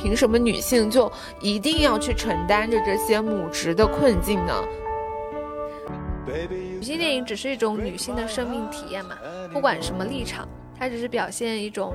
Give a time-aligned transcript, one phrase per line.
[0.00, 1.10] 凭什么女性就
[1.40, 4.54] 一定要去承担着这些母职的困境呢？
[6.48, 9.18] 女性电影只是一种女性的生命体验嘛，
[9.52, 11.92] 不管什么立场，它只是表现一种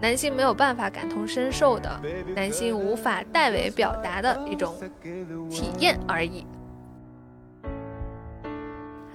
[0.00, 1.98] 男性没有办法感同身受的，
[2.34, 4.74] 男性无法代为表达的一种
[5.50, 6.44] 体验而已。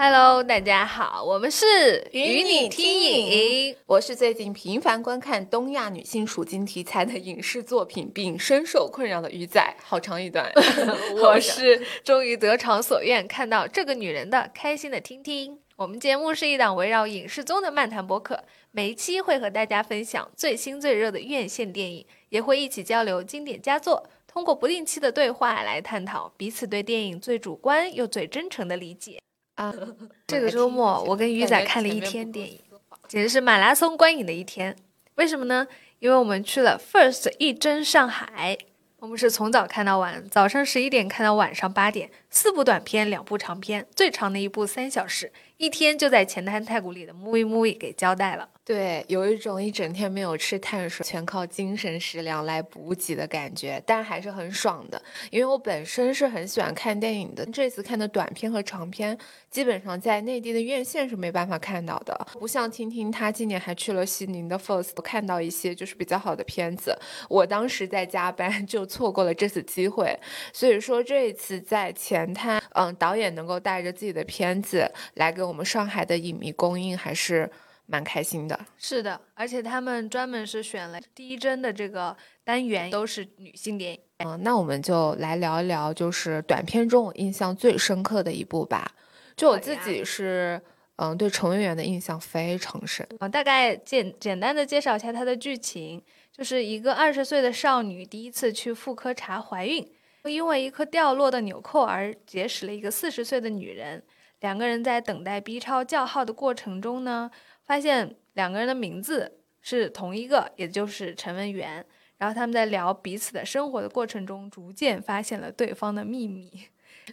[0.04, 10.52] Hello，大家好，我们是与你听影，我是最近频繁观看东亚女性处境题材的影视作品并深受困扰的鱼仔，好长一段。
[11.22, 15.60] 我是终于得偿所愿看到这个女人的开心的听听。
[15.76, 29.20] 我们节目是一档围绕影视综的漫谈博客，每一期会和大家分享最新最热的院线电影，也会一起交流经典佳作，通过不定期的对话来探讨彼此对电影最主观又最真诚的理解。
[29.56, 29.74] 啊，
[30.28, 32.60] 这个周末我跟鱼仔看了一天电影，
[33.08, 34.76] 简直是马拉松观影的一天。
[35.16, 35.68] 为什么呢？
[36.00, 38.58] 因为我们去了 First 一真上海，
[38.98, 48.50] 我们是从早看到晚，早上十一点看到晚上八点，四部短片，两部长片，最长的一部三小时，一天就在前滩太古里的 Movie Movie 给交代了。
[48.64, 55.02] 对，有一种一整天没有吃碳水，全靠精神食粮来补给的感觉，但还是很爽的。
[55.32, 59.18] 因为我本身是很喜欢看电影的，这次看的短片和长片，
[59.50, 62.28] 基本上在内地的院线是没办法看到的。
[62.34, 66.96] 不像听听他今年还去了西宁的 First，看到一些就是比较好的片子。
[67.28, 70.16] 我当时在加班， 就错过了这次机会。
[70.54, 77.52] 所以说这一次在前滩，嗯，导演能够带着自己的片子来给我们上海的影迷公映，还是。
[77.92, 82.16] 蛮开心的，是的，而且他们专门是选了第一帧的这个
[82.46, 84.00] 单元，都是女性电影。
[84.20, 88.90] 嗯，那我们就来聊一聊，就是短片中我印象最深刻的一部吧。
[89.36, 90.62] 就我自己是，
[90.96, 93.06] 嗯，对陈文媛的印象非常深。
[93.20, 99.86] 啊，大概简简单的介绍一下它的剧情，就是一个二十岁的少女第一次去妇科查怀孕，
[100.24, 104.02] 因为一颗掉落的纽扣而结识了一个四十岁的女人。
[104.40, 107.30] 两个人在等待 B 超叫号的过程中呢。
[107.72, 111.86] 发现两个人的名字是同一个，也就是陈文媛。
[112.18, 116.52] 然后他们在聊彼此的生活的过程中，逐渐发现了对方的秘密。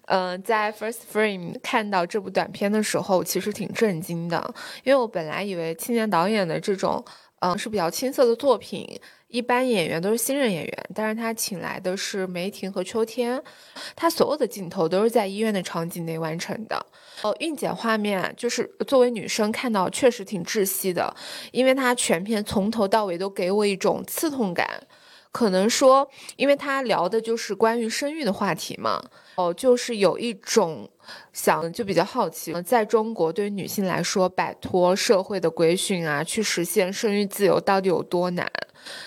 [0.06, 4.52] 嗯，在 First Frame 看到这部短片的时候，其实挺震惊的，
[4.82, 7.04] 因为我本来以为青年导演的这种，
[7.40, 9.00] 嗯，是比较青涩的作品。
[9.28, 13.42] 一般演员都是新人演员，但是他请来的是梅婷和秋天，
[13.94, 16.86] 他所有的镜头都是在医院的场景内完成的。
[17.22, 21.14] 哦，孕检画面就是作为女生看到确实挺窒息的，
[21.52, 24.66] 因为他全片从头到尾都给我一种刺痛感。
[25.30, 29.02] 可能说，因为他聊的就是关于生育的话题嘛，
[29.36, 30.88] 哦，就是有一种
[31.32, 38.50] 想就比较好奇，在中国对于女性来说，摆脱社会的规训啊，去实现生育自由到底有多难？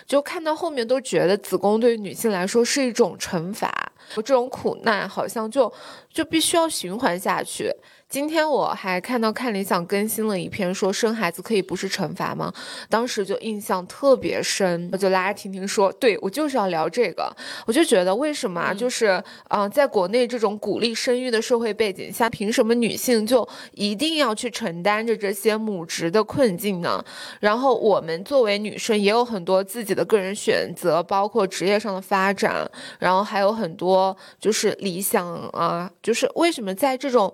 [0.05, 5.71] 就看到后面都觉得子宫对于女性来说是一种惩罚，这种苦难好像就
[6.13, 7.71] 就必须要循环下去。
[8.11, 12.53] 今天我还看到看理想更新了一篇，说生孩子可以不是惩罚吗？
[12.89, 17.33] 当时就印象特别深，我就拉着婷婷说，对我就是要聊这个。
[17.65, 27.01] 我就觉得为什么就是嗯，在国内这种鼓励生育的社会背景下，凭什么女性就一定要去承担着这些母职的困境呢？
[27.39, 32.69] 然后我们作为女生也有很多自己的个人选择，包括职业上的发展，
[32.99, 37.33] 然后还有很多就是理想啊，就是为什么在这种。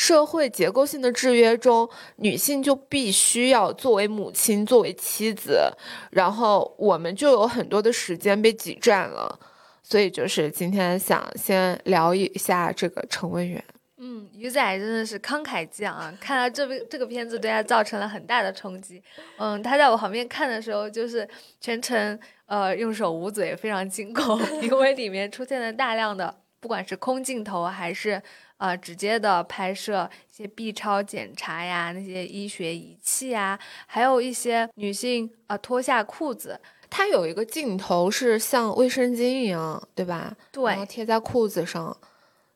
[0.00, 5.70] 社会结构性的制约中，女性就必须要作为母亲、作为妻子，
[6.10, 9.38] 然后我们就有很多的时间被挤占了。
[9.82, 13.62] 所以就是今天想先聊一下这个陈文媛。
[13.98, 16.14] 嗯，鱼仔真的是慷慨激昂啊！
[16.18, 19.02] 看到这部这个片子对他造成了很大的冲击。
[19.36, 21.28] 嗯，他在我旁边看的时候，就是
[21.60, 28.22] 全程呃用手捂嘴，非常惊恐， 因为里面出现了大量的不管是空镜头还是。
[28.60, 36.60] 呃，直接的拍摄一些 B 超检查呀，那些医学仪器啊，还有一些女性啊脱下裤子，
[36.90, 40.36] 它有一个镜头是像卫生巾一样，对吧？
[40.52, 41.96] 对，然后贴在裤子上。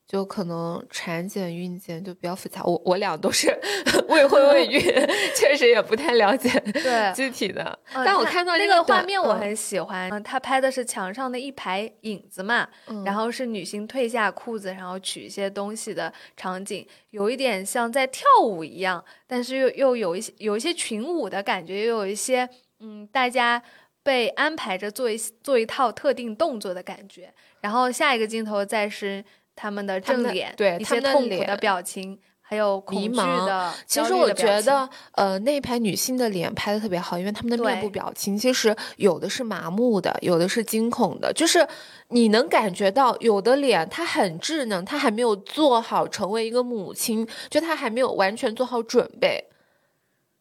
[0.06, 3.48] 就可能产检、孕检就比较复杂，我我俩都是
[4.08, 4.80] 未婚未孕，
[5.34, 7.76] 确实也不太了解对具体的。
[7.92, 10.10] 但我看到那个画面，我很喜欢。
[10.10, 12.68] 嗯，他拍的是墙上的一排影子嘛，
[13.04, 22.46] 然后是女性褪下裤子，然后取一些东西的场景，有一点像在跳舞一样，但是又又有一些有一些群舞的感觉，又有一些
[22.80, 23.62] 嗯，大家
[24.02, 27.32] 被安排着做一做一套特定动作的感觉。
[27.62, 29.24] 然后下一个镜头再是。
[29.56, 33.72] 他们的正脸，对一些痛苦的表情，还有恐惧迷茫的。
[33.86, 41.66] 其实我觉得，呃，那一排女性的脸拍的特别好，因为她们的面部表情其实有的是麻木的，有的是惊恐的，就是
[42.08, 49.44] 你能感觉到有的脸她很稚嫩，她还没有做好成为一个母亲，就她还没有完全做好准备。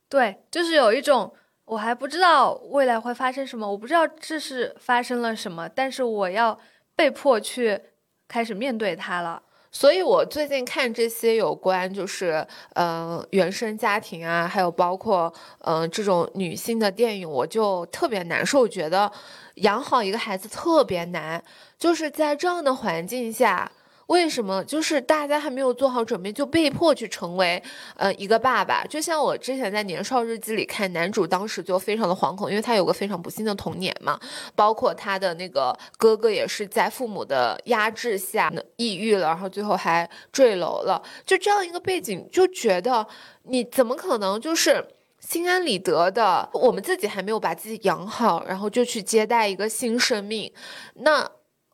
[0.09, 1.33] 对，就是有一种
[1.66, 6.59] 我还不知道未来会发生什么，我不知道这是发生了什么，但是我要
[6.95, 7.80] 被迫去
[8.33, 9.39] 开始面对他了。
[9.71, 19.12] 所以我最近看这些有关就是呃原生家庭啊，还有包括嗯这种女性的电影，我就特别难受，觉得
[19.56, 21.44] 养好一个孩子特别难，
[21.77, 23.71] 就是在这样的环境下。
[24.07, 27.61] 为什么就是大家还没有做好准备，就被迫去成为
[27.95, 28.85] 呃一个爸爸？
[28.85, 34.19] 就像我之前在《年少日记》里看，男主当时就非常的惶恐，因为他有个非常不幸的童年嘛，
[34.55, 41.01] 包括他的那个哥哥也是在父母的压制下抑郁了，然后最后还坠楼了。
[41.25, 43.07] 就这样一个背景，就觉得
[43.44, 44.85] 你怎么可能就是
[45.19, 46.49] 心安理得的？
[46.53, 50.51] 我们自己还没有把自己养好，然后就去接待一个新生命，
[50.95, 51.29] 那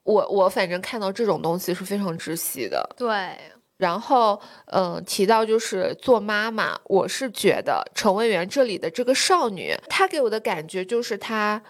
[0.10, 2.90] 我我反正看到这种东西是非常窒息的。
[2.98, 3.38] 对，
[3.78, 4.42] 然后，
[4.72, 11.62] 嗯、提到就是做妈妈，我是觉得陈文媛这里的这个少女，她给我的感觉就是她，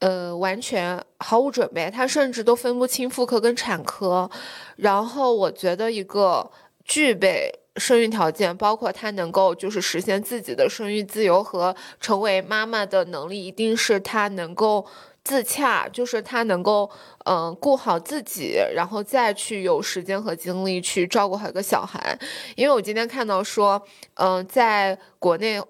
[0.00, 4.28] 呃，完全毫无准备，她甚至都分不清妇科跟产科。
[4.74, 6.50] 然后我觉得一个
[6.84, 14.84] 具备生育条件，包括她能够就是实现自己的生育自由和成为妈妈的能力，一定是她能够。
[15.26, 16.88] 自洽就是她能够，
[17.28, 22.16] 嗯、顾好自己，然后再去有时间和精力去照顾好一个小孩。
[22.54, 23.82] 因为我今天看到说，
[24.14, 25.60] 嗯、在国内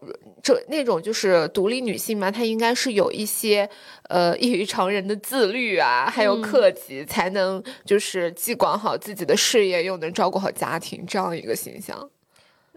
[0.43, 3.69] 这那种就是独立女性嘛，她应该是有一些
[4.11, 12.11] 呃异于常人的自律啊，还有嗯克己，才能就是既管好自己的事业，又能照顾好家庭这样一个形象。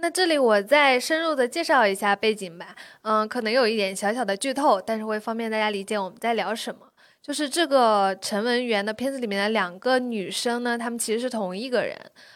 [0.02, 2.74] 那这里我再深入的介绍一下背景吧。
[3.02, 6.89] 嗯，可能有一点小小的剧透，但是会方便大家理解我们在聊什么。
[7.22, 11.96] 就是这个陈文媛的片子里面的两个女生呢，她们其实是同一个人，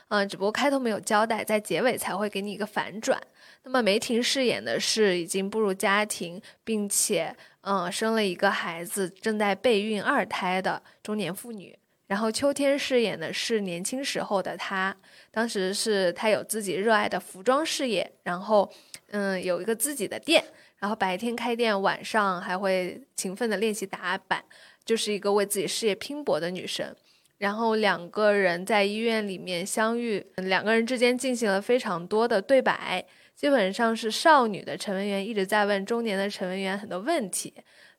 [0.09, 3.19] 嗯，只不过开头没有交代，在结尾才会给你一个反转。
[3.63, 11.77] 那么梅婷饰演的是已经步入家庭，并且嗯生了一个孩子，正在备孕二胎的中年妇女。
[12.05, 14.95] 然后秋天饰演的是年轻时候的她，
[15.31, 18.69] 当时是她有自己热爱的服装事业，然后
[19.11, 20.43] 嗯有一个自己的店，
[20.77, 24.43] 然后白天开店，晚上还会勤奋的练习打板，
[24.85, 26.95] 就是一个为自己事业拼搏的女生。
[27.39, 37.53] 然后两个人在医院里面相遇，两个人之间进行了非常多的对白，基本上是少女的陈文媛一直在问中年的陈文媛很多问题，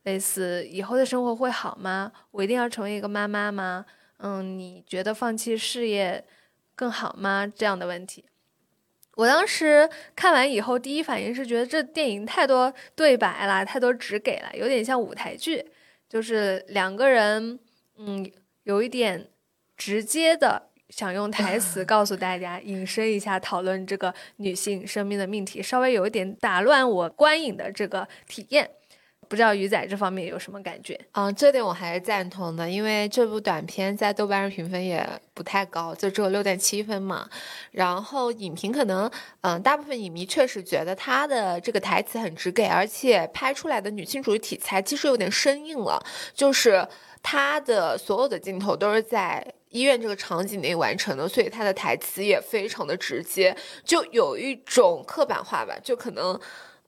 [0.05, 2.11] 类似以后的生活会好吗？
[2.31, 3.85] 我一定要成为一个妈妈吗？
[4.19, 6.25] 嗯，你觉得放弃事业
[6.75, 7.47] 更好吗？
[7.55, 8.25] 这样的问题。
[9.17, 15.65] 我当时看完以后，第一反应是觉得这电影太多对白了，太多直给了，有点像舞台剧，
[16.09, 17.59] 就是两个人，
[17.97, 18.31] 嗯，
[18.63, 19.29] 有一点
[19.77, 28.71] 直接的想用台词 告诉大家，引申一下讨论这个女性生命的命题，稍微有一点打乱我观影的这个体验。
[29.35, 30.97] 不知道鱼仔这方面有什么感觉？
[31.11, 35.05] 嗯，这点我还是赞同的，因为这部短片在豆瓣上评分也
[35.35, 37.29] 不太高，就只有六点七分嘛。
[37.73, 39.11] 然后影评可能，
[39.41, 46.01] 嗯，大部分影迷确实觉得他的这个台词很直给，而且拍出来的女性主义题材其实有点生硬了，
[46.33, 46.87] 就是
[47.21, 49.45] 他的所有的镜头都是在。
[49.71, 53.53] 医院这个场景内完成的，所以他的台词也非常的直接，
[53.85, 56.39] 就有一种刻板化吧，就可能，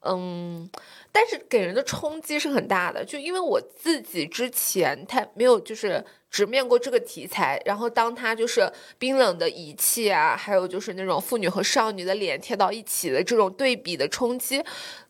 [0.02, 0.68] 嗯，
[1.10, 14.62] 但是给人的冲击是很大的，就因为我自己之前他没有就是直面过这个题材，然后当他就是冰冷的仪器啊，还有就是那种妇女和少女的脸贴到一起的这种对比的冲击。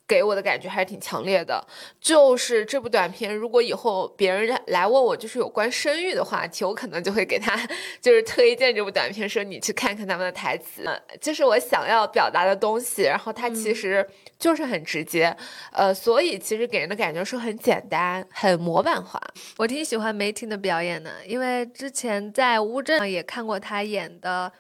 [0.09, 1.67] 给我的感觉还是挺强烈的，
[2.01, 7.57] 就是这部短片，如果以后别人来问我就是有关生育的话题，我可能就会给他
[8.01, 10.85] 就是推荐这部短片，说你去看看他们的台词，
[11.21, 13.03] 就是我想要表达的东西。
[13.03, 14.09] 然后他其实
[14.39, 15.37] 就是很直接，
[15.73, 19.21] 呃，所以其实给人的感觉是很简单、很模板化。
[19.57, 24.53] 我挺喜欢梅婷的表演的，因为之前在乌镇也看过她演的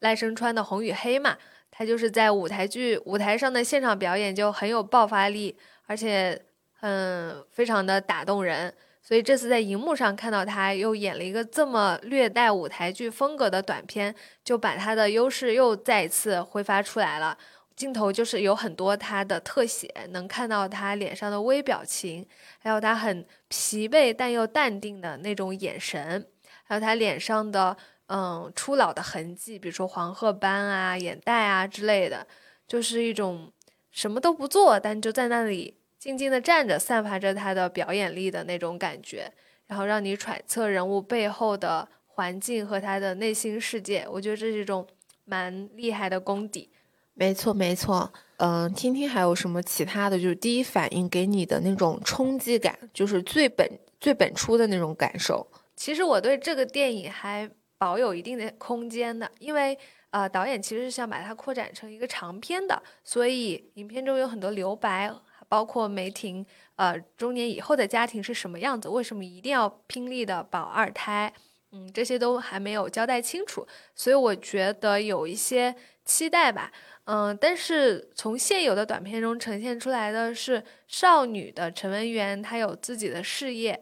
[0.00, 1.36] 赖声川的《红与黑》嘛。
[1.76, 6.40] 他就是在舞台剧舞台上的现场表演就很有爆发力，而且
[6.82, 8.72] 嗯非常的打动人。
[9.02, 17.36] 所以这次在荧幕上看到他又演了一个这么略带舞台剧风格的短片，就把他的优势又再一次挥发出来了。
[17.76, 22.24] 镜头就是有很多他的特写，能看到他脸上的微表情，
[22.60, 26.24] 还有他很疲惫但又淡定的那种眼神，
[26.62, 32.26] 还有他脸上的嗯初老的痕迹，比如说黄褐斑啊、眼袋啊之类的，
[32.66, 33.50] 就是一种
[33.90, 39.32] 什么都不做，但就在那里静静的站着，散发着他的表演力的那种感觉，
[39.66, 44.06] 然后让你揣测人物背后的环境和他的内心世界。
[44.10, 44.86] 我觉得这是一种
[45.24, 46.70] 蛮厉害的功底。
[47.14, 48.12] 没错，没错。
[48.38, 53.66] 嗯，听听还有什么其他的就是第一反应给你的那种冲击感，就是最本
[54.00, 55.46] 最本初的那种感受。
[55.76, 57.48] 其实我对这个电影还
[57.84, 65.12] 保有一定的空间的，因为呃，导演其实是想把它扩展成一个长篇的，所以影片中有很多留白，
[65.50, 71.30] 包括梅婷呃中年以后的家庭是什么样子，为什么一定要拼力的保二胎，
[71.72, 75.74] 嗯，这些都还没有交代清楚，所以我觉得有一些
[76.06, 76.72] 期待吧。
[77.04, 83.74] 嗯，但是从现有的短片中呈现出来的是少女的陈文媛，她有自己的事业；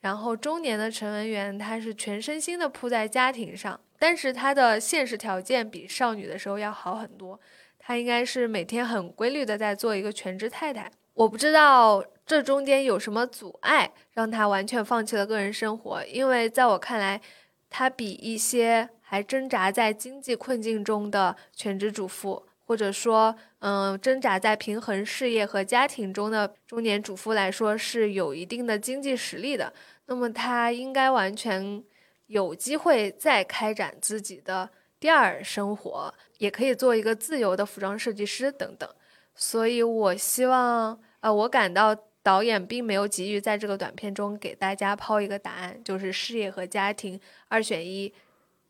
[0.00, 7.38] 然后中年的陈文媛，她是全身心的扑在家庭上，但是她的现实条件比少女的时候要好很多。
[7.78, 10.90] 她应该是每天很规律的在做一个全职太太。
[11.14, 17.20] 我不知道这中间有什么阻碍，让她完全放弃了个人生活，因为在我看来，
[17.68, 22.46] 她比一些还挣扎在经济困境中的全职主妇。
[22.70, 29.72] 或者说，嗯，挣扎在平衡事业和家庭中的中年主妇来说，是有一定的经济实力的。
[30.10, 31.84] 那么，她应该完全
[32.26, 38.92] 有机会再开展自己的第二生活，也可以做一个自由的服装设计师等等。
[39.36, 48.12] 所以，我希望，呃，我感到导演并没有急于在这个短片中给大家抛一个答案，就是事业和家庭二选一，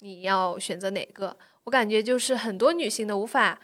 [0.00, 1.34] 你要选择哪个？
[1.64, 3.58] 我感觉就是很多女性的无法。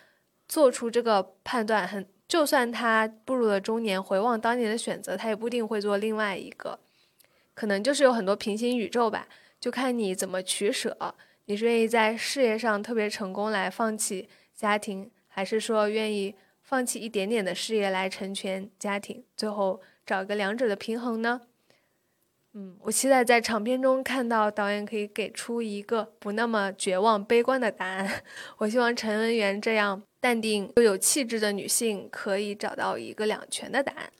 [0.49, 6.78] 做出这个判断，很就算他步入了中年，回望当年的选择，他也不一定会做另外一个，
[7.57, 9.27] 可能就是有很多平行宇宙吧，
[9.59, 11.15] 就看你怎么取舍。
[11.47, 21.41] 你是愿意在事业上特别成功来放弃家庭，还是说愿意放弃一点点的事业来成全家庭，最后找一个两者的平衡呢？
[22.53, 28.23] 嗯，我期待在长片中看到导演可以给出一个不那么绝望、悲观的答案。
[28.59, 34.11] 我希望陈文媛这样淡定又有气质的女性可以找到一个两全的答案。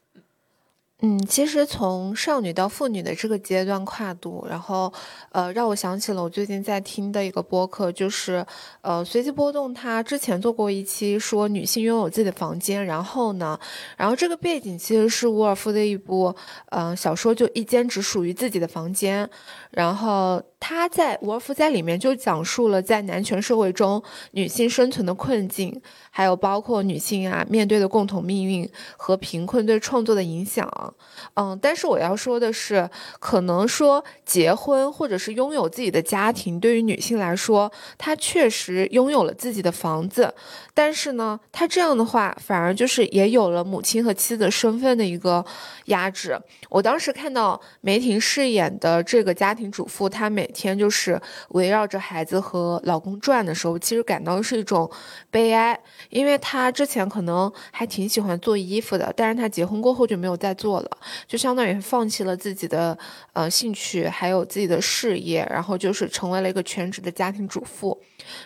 [1.03, 4.91] 嗯，其实从少女到妇女的这个阶段跨度，然后，
[5.31, 8.45] 呃，让我想起了我最近在听的一个播客，就是，
[8.81, 13.61] 呃，随机波动，他之前做过一期说女性拥有自己的房间，然后呢，
[13.99, 16.35] 然后这个背景其实是伍尔夫的一部，
[16.71, 19.29] 呃，小说，就一间只属于自己的房间，
[19.71, 20.43] 然后。
[20.59, 30.86] 他在伍尔夫在里面就讲述了在男权社会中女性生存的困境，还有包括女性啊面对的共同命运和贫困对创作的影响。
[31.35, 32.89] 嗯，但是我要说的是，
[33.19, 40.35] 可能说结婚或者是拥有自己的家庭，对于女性来说，她确实拥有了自己的房子，
[40.75, 45.45] 但是呢，她这样的话反而就是也有了母亲和妻子身份的一个
[45.87, 46.39] 压制。
[46.69, 54.91] 我当时看到梅婷饰演的这个家庭主妇，她每天就是围绕着孩子和老公转的时候，其实感到是一种
[55.31, 55.79] 悲哀，
[56.11, 62.97] 因为她之前可能还挺喜欢做衣服的，但是她结婚过后就没有再做了，就相当于放弃了自己的
[63.33, 67.99] 呃兴趣，还有自己的事业，然后就是成为了一个全职的家庭主妇。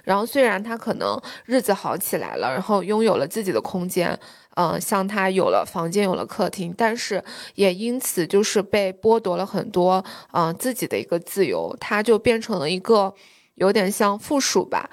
[0.05, 4.19] 然后虽然她可能日子好起来了，然后拥有了自己的空间。
[4.57, 7.23] 嗯，像他有了房间，有了客厅，但是
[7.55, 13.15] 也因此就是被剥夺了很多，嗯，自己的一个自由，他就变成了一个
[13.55, 14.91] 有点像附属吧，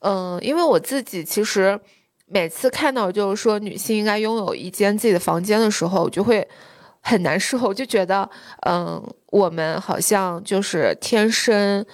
[0.00, 1.78] 嗯，因为我自己其实
[2.26, 6.46] 每次看到就是说女性应该拥有一间自己的房间的时候，我就会
[7.02, 8.28] 很难受，就觉得，
[8.66, 11.84] 嗯，我们好像就是天生，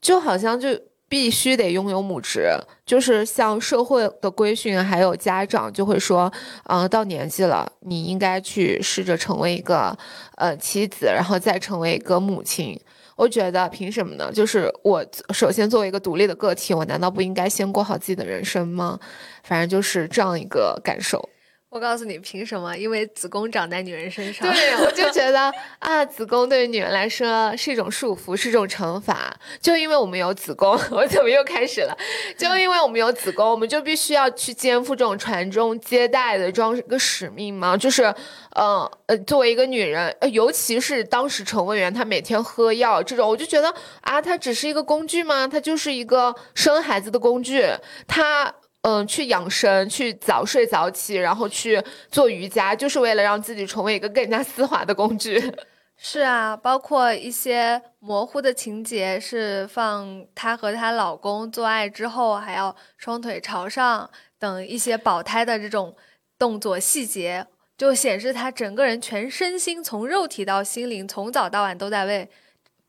[0.00, 0.68] 就好像就。
[1.10, 2.48] 必须得拥有母职，
[2.86, 6.32] 就是像社会的规训，还有家长就会说，
[6.68, 9.98] 嗯，到年纪了，你应该去试着成为一个
[10.36, 12.80] 呃妻子，然后再成为一个母亲。
[13.16, 14.30] 我觉得凭什么呢？
[14.32, 18.96] 就是我首先作为一个独立的个体，我难道不应该先过好自己的人生吗？
[19.42, 21.28] 反正就是这样一个感受。
[21.70, 22.76] 我告诉你，凭什么？
[22.76, 24.52] 因为子宫长在女人身上。
[24.52, 29.32] 对，我就觉得啊，子宫对于女人来说是一种束缚，是一种惩罚。
[29.60, 31.96] 就因为我们有子宫， 我怎么又开始了？
[32.36, 37.76] 就因为我们有子宫，我们就必须要去肩负这种传宗接代的这样一个使命吗？
[37.76, 38.12] 就是，
[38.56, 45.46] 嗯呃，作为一个女人，尤其是当时乘务员她每天喝药这种，我就觉得啊，她只是一个工具吗？
[45.46, 47.64] 她就是一个生孩子的工具，
[48.08, 48.52] 她。
[48.82, 55.52] 嗯，去养生，去早睡早起，然后去做瑜伽，就是为了让自己成为一个更加丝滑的工具。
[56.02, 65.94] 是啊，包括一些模糊的情节是放她和她老公做爱之后还要双腿朝上等一些保胎的这种
[66.38, 67.46] 动作细节，
[67.76, 72.30] 就显示她整个人全身心从肉体到心灵从早到晚都在为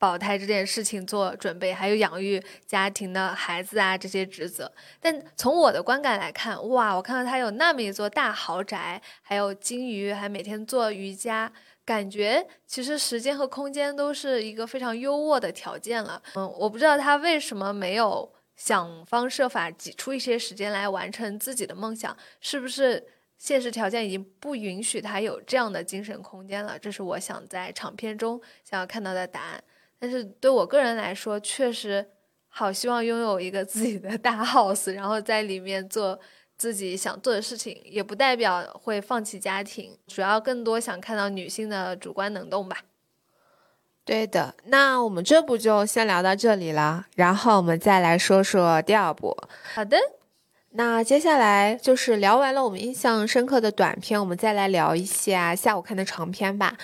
[0.02, 4.72] 保胎这件事情做准备，还有养育家庭的孩子啊这些职责。
[4.98, 11.52] 但从我的观感来看，哇，我看到他有那么一座大豪宅，还有金鱼，还每天做瑜伽。
[11.84, 16.20] 感觉其实时间和空间都是一个非常优渥的条件了。
[16.34, 23.06] 嗯，我不知道他为什么没有想方设法挤出一些时间来完成自己的梦想，是不是
[23.38, 26.76] 现实条件已经不允许他有这样的精神空间了？
[26.76, 29.62] 这是我想在长片中想要看到的答案。
[30.02, 32.04] 但是对我个人来说，确实
[32.48, 36.18] 好希望拥有一个自己的大 house，然后在里面做。
[36.58, 42.76] 自己想做的事情，也不代表会放弃家庭，主要更多想看到女性的主观能动吧。
[44.04, 49.36] 对的，那我们这部就先聊到这里了，然后我们再来说说第二部。
[49.74, 49.96] 好的，
[50.70, 56.76] 那接下来就是聊完了我们印象深刻的短片，我们再来聊一下下午看的长片吧。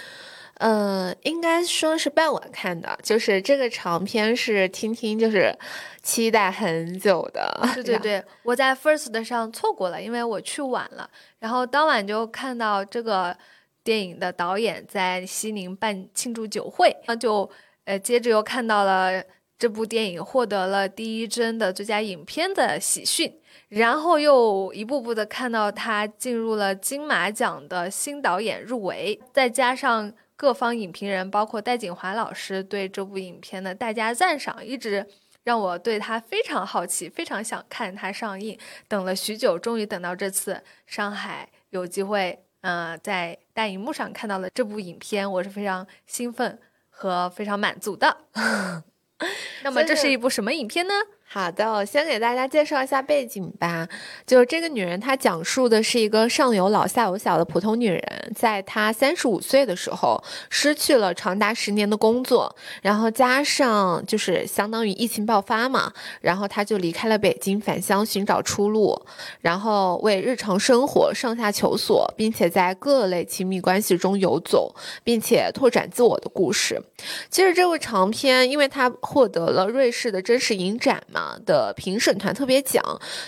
[0.58, 5.56] 嗯，应该说是傍晚看的，就是这个长片是听听就是
[6.02, 7.60] 期待很久的。
[7.74, 11.08] 对对对，我在 First 上错过了，因为我去晚了。
[11.38, 13.36] 然后当晚就看到这个
[13.84, 17.48] 电影的导演在西宁办庆祝酒会，那就
[17.84, 19.22] 呃接着又看到了
[19.56, 23.32] 这部电影获得了第一帧的最佳影片的喜讯，
[23.68, 30.12] 然后又一步步的看到他进入了金马奖的新导演入围，再加上。
[30.38, 35.04] 各方影评人，包括戴锦华老师对这部影片的大加赞赏，一直
[35.42, 38.56] 让我对他非常好奇，非常想看它上映。
[38.86, 46.56] 等了许久，终于等到这次上海有机会，嗯，在大荧幕上看到了这部影片，我是非常兴奋
[46.88, 48.18] 和非常满足的。
[49.64, 50.94] 那么，这是一部什么影片呢？
[51.30, 53.86] 好的，我先给大家介绍一下背景吧。
[54.26, 68.98] 就是这个女人，她讲述的是一个上有老下有小的普通女人，在她三十五岁的时候，失去了长达十年的工作，然后加上就是相当于疫情爆发嘛，然后她就离开了北京，返乡寻找出路，
[69.42, 74.74] 然后为日常生活上下求索，并且在各类亲密关系中游走，
[75.04, 76.82] 并且拓展自我的故事。
[77.28, 81.17] 其实这部长片，因为它获得了瑞士的真实影展嘛。
[81.46, 82.82] 的评审团特别奖，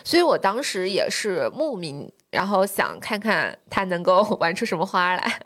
[0.04, 5.40] 所以我当时也是慕名，然后想看看他能够玩出什么花来。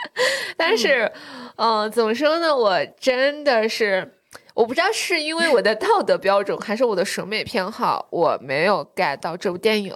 [0.56, 1.10] 但是，
[1.56, 2.56] 嗯，怎么说呢？
[2.56, 4.18] 我真的是。
[4.54, 9.92] 我不知道是因为我的道德标准，还是我的审美偏好，我没有 get 到这部电影。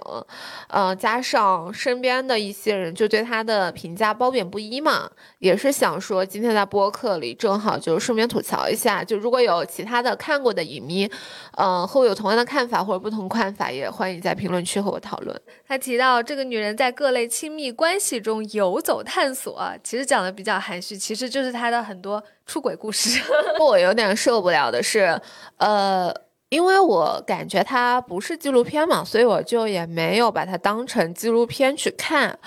[0.67, 9.01] 嗯，加上身边的一些人就对他的评价褒贬不一嘛，也是想说今天在播客里正好就顺便吐槽一下。
[9.01, 11.09] 就如果有其他的看过的影迷，
[11.57, 15.41] 嗯，和我有同样的看法或者不同看法，也欢迎在评论区和我讨论。
[15.65, 22.21] 他提到这个女人在各类亲密关系中游走探索，其实讲的比较含蓄，其实就是他的很多。
[22.49, 23.21] 出轨故事，
[23.61, 25.21] 我有点受不了的是，
[25.57, 26.11] 呃，
[26.49, 32.39] 因为我感觉它不是纪录片嘛，所以我就也没有把它当成纪录片去看。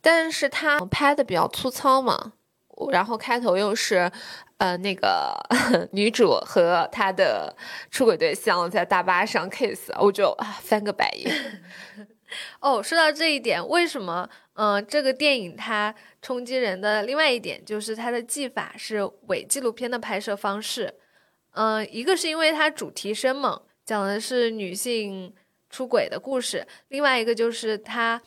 [0.00, 2.32] 但是它拍的比较粗糙嘛，
[2.92, 4.10] 然后开头又是，
[4.58, 5.36] 呃，那个
[5.90, 7.52] 女主和她的
[7.90, 11.34] 出轨对象在大巴上 kiss，我就啊翻个白眼。
[12.60, 14.28] 哦，说到这一点，为什么？
[14.54, 20.94] 嗯，这个电影它冲击人的另外一点就是它的技法是伪纪录片的拍摄方式。
[21.52, 25.32] 嗯，一个是因为它主题生猛，讲的是女性
[25.70, 28.20] 出轨的故事；另外一个就是它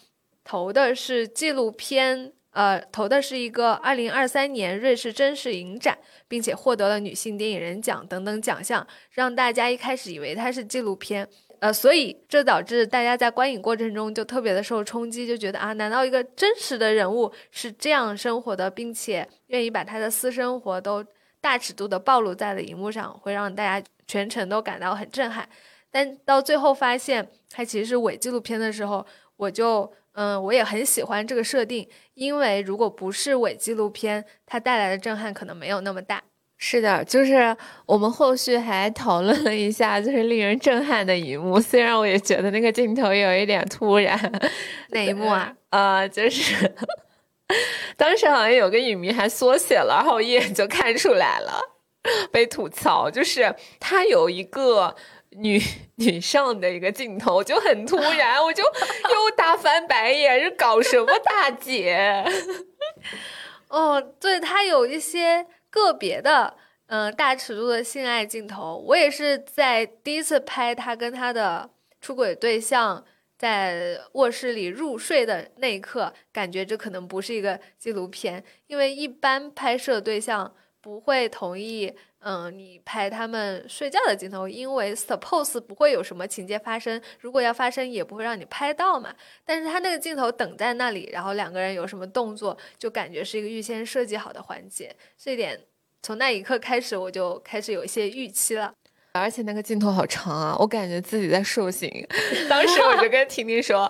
[0.44, 11.30] 投的是纪录片，呃，投的是一个二零二三年瑞士真实影展，并且获得了女性电影人奖等等奖项，让大家一开始以为它是纪录片。
[11.64, 21.02] 呃，所以这导致大家在观影过程中就特别的受冲击，就觉得啊，难道一个真实的人物是这样生活的，并且愿意把他的私生活都
[21.40, 25.48] 大尺度的暴露在了荧幕上，会让大家全程都感到很震撼？
[25.90, 29.06] 但到最后发现它其实是伪纪录片的时候，
[29.38, 36.22] 我就嗯，我也很喜欢这个设定，因为如果不是伪纪录片，它带来的震撼可能没有那么大。
[36.58, 41.60] 是的，就是我们后续还讨论了一下，就是令人震撼的一幕。
[41.60, 44.18] 虽然我也觉得那个镜头有一点突然，
[44.92, 45.54] 哪一幕啊？
[45.72, 46.74] 呃，就是
[47.98, 51.60] 当时好像有个影迷还缩写了，然后我一眼就看出来了，
[52.32, 53.12] 被吐槽。
[53.12, 54.96] 就是他有一个
[55.32, 55.62] 女
[55.96, 58.64] 女上的一个镜头就很突然，我就
[59.12, 62.24] 又大翻白眼，是搞什么大姐？
[63.68, 65.46] 哦，对他有一些。
[65.74, 66.56] 个别的
[66.86, 71.68] 嗯大尺度的性爱镜头，我也是在第一次拍他跟他的
[72.00, 73.04] 出轨对象
[73.36, 81.92] 在卧室里入睡的那一刻，感觉这可能不是一个纪录片，因为一般拍摄对象不会同意。
[82.20, 89.14] 嗯，你拍他们睡觉的镜头，因为 suppose 不会有什么情节发生，如果要发生也不会让你拍到嘛。
[89.44, 94.96] 但是他那个镜头等在那里，然后两个人有什么动作，就感觉是一个预先设计好的环节。
[95.18, 95.60] 这点
[96.02, 98.74] 从那一刻开始，我就开始有一些预期了。
[99.16, 101.88] 而且那个镜头好长啊，我感觉自己在受刑。
[102.50, 103.82] 当时我就跟婷婷说：“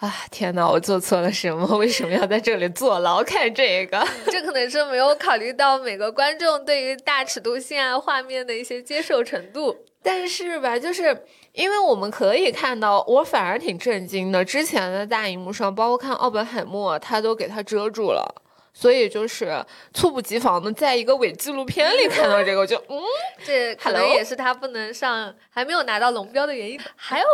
[0.00, 1.76] 啊，天哪，我做错了什么？
[1.76, 9.76] 为什么要在这里坐牢看这个？”这可能是没有考虑到每个观众对于大尺度性爱画面的一些接受程度。
[10.02, 14.42] 但是吧，就是因为我们可以看到，我反而挺震惊的。
[14.42, 18.42] 之前的大荧幕上，包括看奥本海默，他都给他遮住了。
[18.74, 22.98] 所以就是猝不及防的，在一个伪纪录片里看到这个，我就嗯，
[23.44, 26.80] 这可能也是他不能上，还没有拿到龙标的原因。
[26.96, 27.26] 还有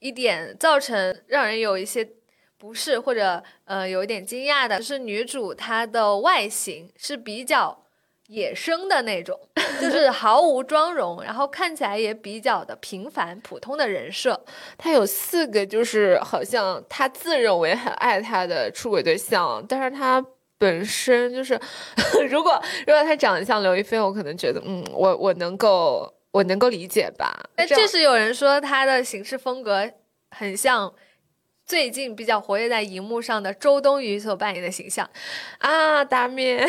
[0.00, 2.06] 一点造成让人有一些
[2.58, 7.84] 不适或者呃有一点惊讶的是，女主她的外形是比较
[8.26, 9.38] 野生的那种，
[9.80, 14.44] 就是 毫无妆容，然后看起来也比较的平凡普通的人设。
[14.76, 20.24] 她有四个，就是好像她自认为很爱她的出轨对象，但是她。
[20.62, 21.58] 本身就是，
[22.30, 27.36] 如果如果他长得像刘亦菲，我可能觉得，嗯，我我能够我能够理解吧。
[27.56, 29.90] 但确实有人说他的行事风格
[30.30, 30.92] 很像。
[31.66, 35.08] 最近比较活跃在荧幕上的周冬雨所扮演的形象
[35.58, 36.68] 啊，大面。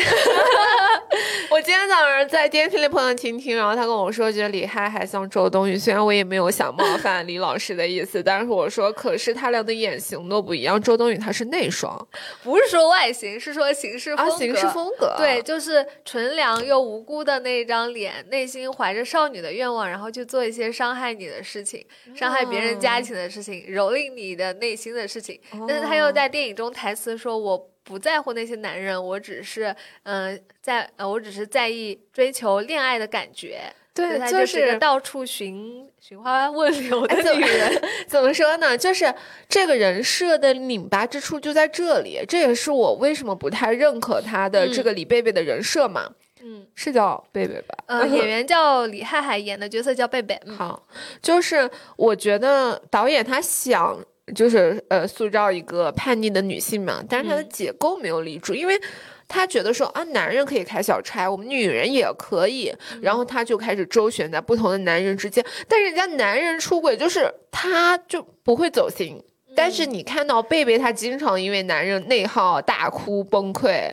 [1.50, 5.76] 我今天早上在电梯里碰到婷婷，然后她跟我说，觉得李嗨还像周冬雨。
[5.76, 10.80] 虽然我也没有想冒犯李老师的意思，但是我说，可是他俩的眼型都不一样。
[10.80, 12.08] 周冬雨她是内双，
[12.42, 14.36] 不是说外形，是说形式风格。
[14.36, 21.84] 形式风格，对，就是纯良又无辜的那一张脸，内心怀着少女的愿望，然后去做一些伤害你的事情，
[22.16, 24.83] 伤害别人家庭的事情，蹂躏你的内心。
[24.92, 33.60] 的事情，但是他又在电影中台词说：“我不在乎那些男人，我只是，嗯，在，呃，我只是在意追求恋爱的感觉。”
[33.94, 37.82] 对，他就是到处寻寻花问柳的女人。
[38.08, 38.76] 怎么说呢？
[38.76, 39.14] 就是
[39.48, 46.10] 这个人设的拧巴之处就在这里，这也是我为什么不太认可他的这个李贝贝的人设嘛。
[46.42, 47.78] 嗯，是叫贝贝吧？
[47.86, 50.36] 呃， 演员叫李海海，演的角色叫贝贝。
[50.56, 50.88] 好，
[51.22, 54.04] 就是我觉得导演他想。
[54.34, 58.80] 就是呃，塑造一个叛逆的女性嘛，但是她的结构没有立住，因为
[59.28, 69.22] 她觉得说啊，男人可以开小差，我们女人也可以，然后她就开始周旋在不同的男人之间，但人家男人出轨就是他就不会走心，
[69.54, 73.92] 但是你看到贝贝，她经常因为男人内耗大哭崩溃，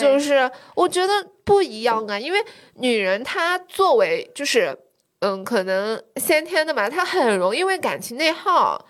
[0.00, 1.12] 就是我觉得
[1.44, 2.38] 不一样啊，因为
[2.76, 4.74] 女人她作为就是
[5.20, 8.88] 嗯，可能先天的嘛，她很容易因为感情内耗。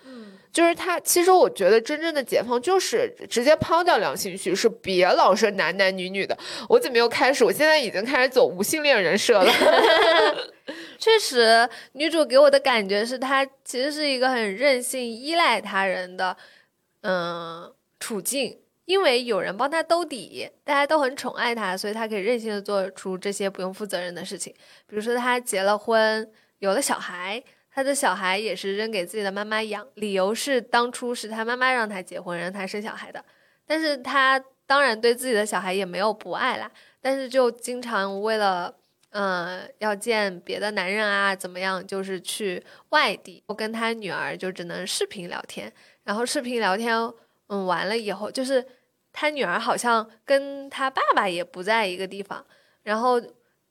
[0.51, 6.35] 就是他，其实我觉得真正的解放就是直接抛掉良性叙事，别老是男男女女的。
[6.67, 7.43] 我怎么又开始？
[7.43, 9.53] 我现在已经开始走无性恋人设了。
[10.97, 16.35] 确实，女主给我的感觉是她其实是一个很任性、依赖他人的
[17.01, 24.51] 嗯处境，因为有人帮她兜底，大家都很宠爱她，所以她可以任性的做出这些不用负责任的事情。
[24.87, 27.43] 比如说，她结了婚，有了小孩。
[27.79, 33.23] 他的小孩也是扔给自己的妈妈养，理由是当初是他妈妈让他结婚，让他生小孩的。
[33.65, 34.37] 但是他
[34.67, 38.75] 当然对自己的小孩也没有不爱啦，但是就经常为了，
[39.11, 43.41] 嗯，要见别的男人啊，怎么样，就是去外地。
[43.47, 45.71] 我跟他女儿就只能视频聊天，
[46.03, 46.93] 然后视频聊天，
[47.47, 48.65] 嗯，完了以后，就是
[49.13, 52.45] 他女儿好像跟他爸爸也不在一个地方，
[52.83, 53.21] 然后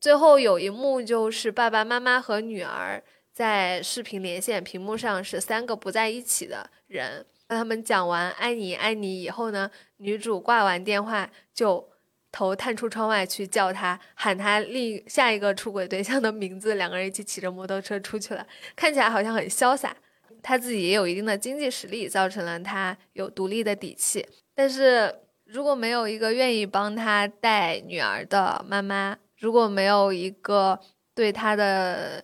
[0.01, 3.03] 最后有一幕就是爸爸妈妈和女儿。
[3.39, 7.25] 在视频连线屏幕上是三个不在一起的人。
[7.47, 11.87] 当他们讲完“爱你爱你”以后呢，女主挂完电话就
[12.33, 16.75] 头探出窗外去叫他，喊他另下一个出轨对象的名字。
[16.75, 19.95] 两个人一起骑着摩托车出去了，看起来好像很潇洒。
[20.43, 24.27] 他自己也有一定的经济实力，造成了他有独立的底气。
[24.53, 30.77] 但是如果没有一个愿意帮他带女儿的妈妈，如果没有一个
[31.15, 32.21] 对他的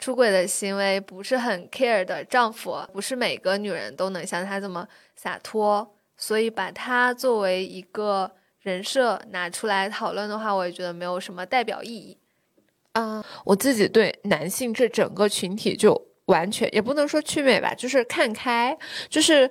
[0.00, 12.16] 出轨的行为不是很 care 的丈夫，不是每个女人都能像他这么洒脱，所以把他作为一个人设拿出来讨论的话，我也觉得没有什么代表意义。
[12.92, 18.76] 啊，我自己对男性这整个群体就完全也不能说祛美吧，就是看开，
[19.08, 19.48] 就是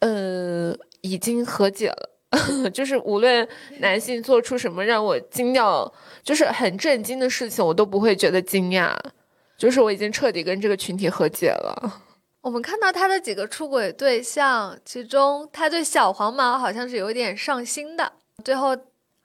[0.00, 2.08] 呃，已经和解了。
[2.72, 3.46] 就是无论
[3.80, 8.96] 男性做出什么让我惊讶，就是很震惊的事情，我都不会觉得惊讶。
[9.56, 12.02] 就是我已经彻底跟这个群体和解了。
[12.40, 18.12] 我们看到他的几个出轨对象，其中他对小黄毛好像是有点上心的，
[18.44, 18.76] 最后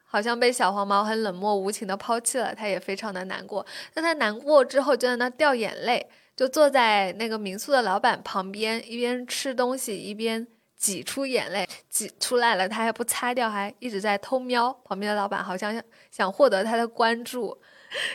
[0.05, 3.65] 好像被小黄毛很冷漠无情的抛弃了，他也非常的难过。
[3.93, 10.45] 但他难过之后就在那掉眼泪，就坐在那个民宿的老板旁边，一边吃东西一边
[10.77, 17.59] 挤出眼泪，挤出来了他还不擦掉，还一直在偷瞄旁边的老板，好像想获得他的关注。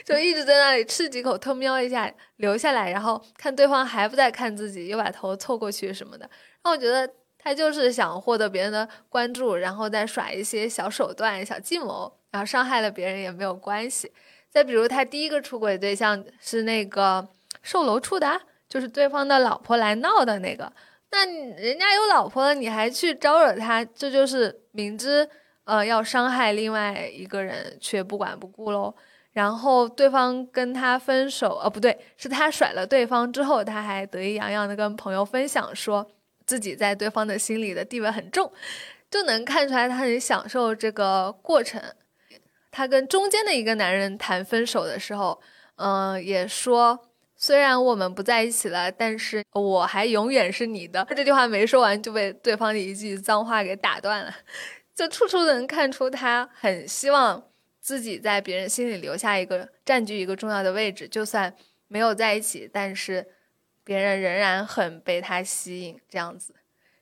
[0.05, 6.25] 就一直在那里吃几口，偷瞄一下，留下来，然后看对方还不在看自己，又把头凑过去什么的。
[6.25, 7.09] 然后我觉得
[7.39, 14.13] 他就是想获得别人的关注，然后再耍一些小手段、小计谋，然后伤害了别人也没有关系。
[14.51, 17.27] 再比如他第一个出轨对象是那个
[17.63, 20.71] 售楼处的，就是对方的老婆来闹的那个。
[21.11, 25.29] 那人家有老婆了，你还去招惹他，这就是明知
[25.65, 28.95] 呃要伤害另外一个人，却不管不顾喽。
[29.33, 36.07] 然后对方跟他分手，呃，不对，是他甩了对方之后，他还得意洋洋的跟朋友分享，说
[36.47, 38.53] 自己在对方的心里的地位很重，
[39.11, 41.83] 就能看出来他很享受这个过程。
[42.71, 45.41] 他跟中间的一个男人谈分手的时候，
[45.77, 46.99] 嗯，也说
[47.37, 51.05] 虽然我们不在一起了，但是我还永远是你的。
[51.07, 54.35] 他这句话没说完就被对方的一句脏话给打断了，
[54.95, 57.43] 就处处能看出他很希望。
[57.83, 61.53] 自己在别人心里留下一个占据一个重要的位置，就算
[61.89, 63.27] 没有在一起，但是
[63.83, 66.55] 别人仍然很被他吸引，这样子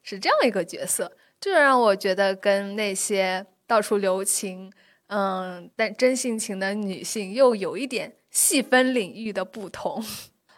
[0.02, 4.72] 是这样一个角色，这让我觉得跟那些到处留情，
[5.08, 10.02] 嗯，但真性情的女性又有一点细分领域的不同。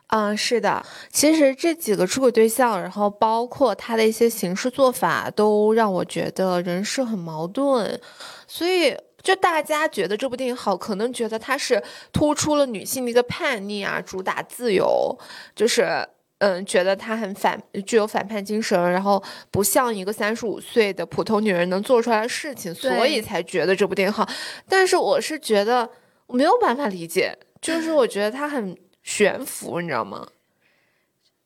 [0.07, 8.01] 嗯， 是的，其实这几个出轨对象，然后包括他的一些行事做法，都让我觉得人是很矛盾，
[8.47, 8.97] 所以。
[9.23, 11.83] 就大家觉得这部电影好，可能觉得它是
[12.13, 15.17] 突出了女性的一个叛逆啊，主打自由，
[15.55, 16.07] 就是
[16.39, 24.29] 嗯，觉得她很反，具有反叛精神，然后不像一个三十五岁的普通女人能做出来的事情，所以才觉得这部电影好。
[24.69, 25.89] 但是我是觉得
[26.27, 30.27] 我没有办法理解，就是我觉得它很悬浮，你知道吗？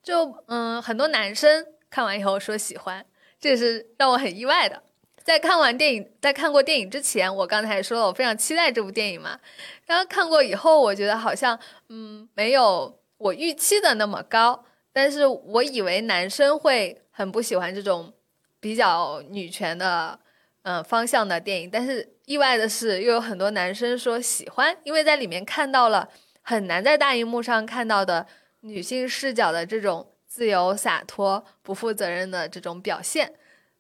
[0.03, 3.05] 就嗯，很多男生看完以后说喜欢，
[3.39, 4.83] 这是让我很意外的。
[5.27, 9.37] 在看完电影，在看过电影之前，我刚才说了我非常期待这部电影嘛。
[9.85, 11.59] 然后看过以后，我觉得好像
[11.89, 14.65] 嗯没有我预期的那么高。
[14.93, 18.13] 但是我以为男生会很不喜欢这种
[18.61, 20.17] 比较女权的
[20.63, 26.09] 嗯方向的电影，但是意外的是又有很多男生说喜欢，因为在里面看到了
[26.41, 28.25] 很难在大荧幕上看到的
[28.61, 33.35] 女性视角的这种自由洒脱、不负责任的这种表现。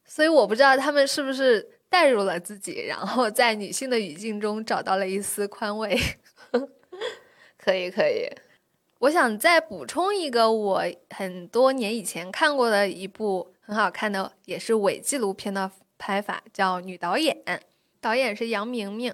[0.06, 5.98] 所以我不知道他们是不是代入了自己，然后在女性的语境中找到了一丝宽慰。
[7.58, 8.28] 可以，可以。
[9.00, 17.36] 我想再补充一个我很多年以前看过的一部很好看的，也是伪纪录片的拍法，叫《女导演》，
[18.00, 19.12] 导演是杨明明。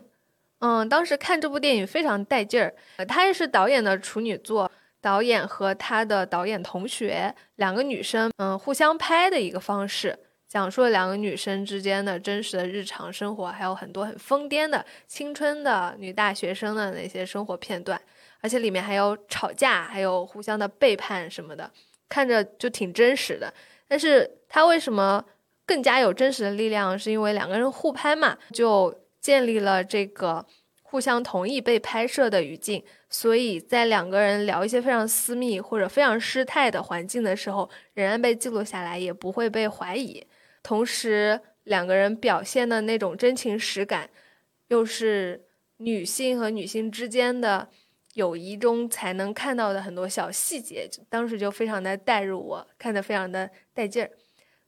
[0.61, 2.73] 嗯，当时看这部电影非常带劲儿。
[3.09, 10.17] 她也是导演的处女作，导演和他的导演同学两个女生，嗯，互相拍的一个方式。
[10.53, 17.99] 讲述了两个女生之间的真实的日常生活，还有很多很疯癫的青春的女大学生的那些生活片段，
[18.43, 21.71] 而且里面还有吵架，还有互相的背叛什么的，
[22.07, 23.51] 看着就挺真实的。
[23.89, 25.25] 但是它为什么
[25.65, 26.99] 更加有真实的力量？
[26.99, 30.45] 是因为两个人互拍嘛，就建立了这个
[30.83, 40.23] 互相同意被拍摄的语境，所以在两个人聊一些非常私密或者非常失态的环境的时候，仍然被记录下来，也不会被怀疑。
[40.63, 44.09] 同时，两个人表现的那种真情实感，
[44.69, 45.45] 又是
[45.79, 47.69] 女性和女性之间的
[48.15, 54.11] 友谊中才能看到的很多小细节，当时就非常的带入我，看得非常的带劲儿。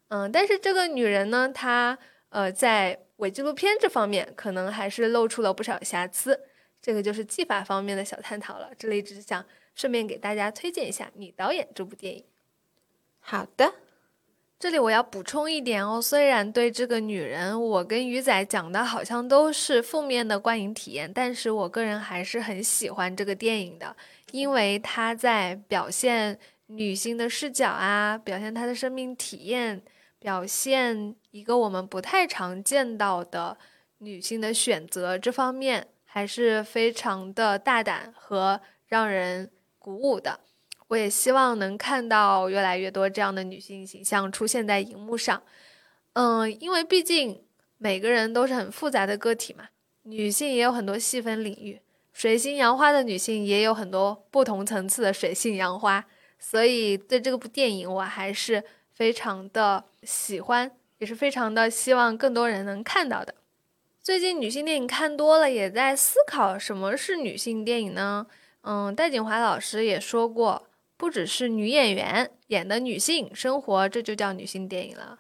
[0.09, 1.99] 嗯，但是这个女人呢，她
[2.31, 6.41] 呃在伪纪录片这方面可能还是露出了不少瑕疵，
[6.81, 8.71] 这个就是技法方面的小探讨了。
[8.79, 12.25] 这里只是想顺便给大家推荐一下《女导演》这部电影。
[13.21, 13.84] 好的。
[14.59, 23.95] 这里我要补充一点哦，虽然对这个女人，我跟鱼仔讲的好像都是负面的观影体验，但是我个人还是很喜欢这个电影的，
[24.31, 26.39] 因为她在表现
[26.69, 29.83] 女性的视角啊，表现她的生命体验，
[30.19, 33.59] 表现一个我们不太常见到的
[33.99, 40.41] 女性的选择这方面，还是非常的大胆和让人鼓舞的。
[40.95, 45.43] 我也希望能看到越来越多这样的女性形象出现在荧幕上，
[46.13, 47.43] 嗯，因为毕竟
[47.79, 49.67] 每个人都是很复杂的个体嘛，
[50.05, 51.81] 女性也有很多细分领域，
[52.13, 56.05] 水性杨花的女性也有很多不同层次的水性杨花，
[56.39, 63.35] 所以对这部电影我还是非常的喜欢，也是非常的希望更多人能看到的。
[64.01, 68.29] 最近女性电影看多了，也在思考什么是女性电影呢？
[68.61, 75.19] 嗯，戴锦华老师也说过，不只是女演员演的女性生活，这就叫女性电影了。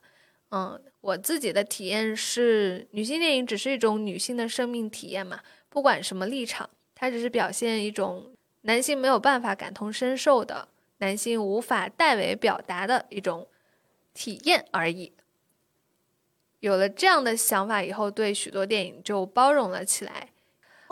[0.51, 8.33] 嗯，我自己的体验是，女性电影只是一种女性的生命体验嘛，不管什么立场，它只是表现一种
[8.63, 13.49] 男性没有办法感同身受的，男性无法代为表达的一种
[14.13, 15.13] 体验而已。
[16.61, 20.29] 有了这样的想法以后，对许多电影就包容了起来。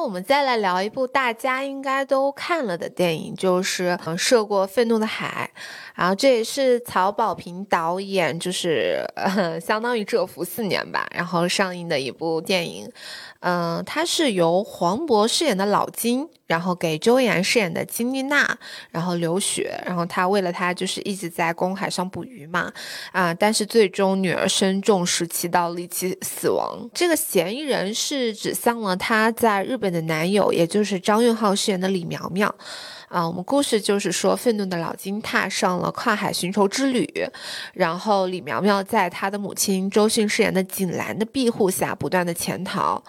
[0.02, 5.52] 我们再来聊一部大家应该都看了的电影，就是《嗯涉过愤怒的海》，
[5.94, 12.90] 然后这也是曹保平导演，就是呃相当于蛰伏四年吧，然后上映的一部电影。
[13.40, 18.56] 嗯，他是由黄渤饰演的老金，然后给周岩饰演的金丽娜，
[18.92, 22.72] 然后流血，然后他为了他就是一直在公海上捕鱼嘛，
[23.10, 26.88] 啊，但是最终女儿身中十七刀，离奇死亡。
[26.94, 32.54] 这个嫌疑人是指向了他在日本的男友，也就是张允浩饰演的李苗苗。
[33.12, 37.06] 啊，我们故事就是说，愤怒的老金踏上了跨海寻仇之旅，
[37.74, 43.04] 然后李苗苗在他的母亲周迅饰演的锦兰的庇护下，不断的潜逃。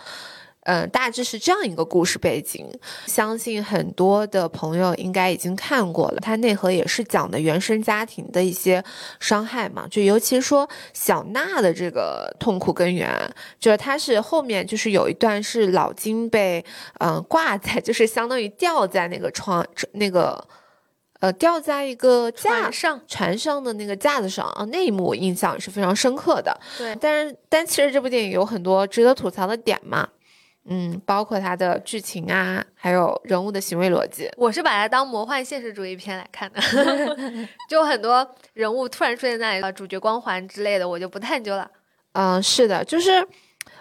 [0.65, 2.65] 嗯，大致是这样一个故事背景，
[3.05, 6.19] 相信很多的朋友应该已经看过了。
[6.21, 8.81] 它内核也是讲的原生家庭的一些
[9.19, 13.09] 伤害嘛，就尤其说小娜的这个痛苦根源，
[13.59, 16.63] 就是她是后面就是有一段是老金被
[16.99, 20.41] 嗯挂在，就是相当于吊在那个窗那个
[21.19, 26.57] 呃吊在一个架上船上的那个架子上啊，那一幕我印象是非常深刻的。
[26.77, 30.07] 对，但是但其实这部电影有很多值得吐槽的点嘛。
[30.65, 36.61] 嗯，包括它的剧情啊，还有人物的行为逻辑，我是把它当魔幻现实主义片来看的，
[37.69, 41.69] 就很多人物突然出现在那里，主角光环之类的，我就不探究了。
[42.13, 43.11] 嗯，是的，就是，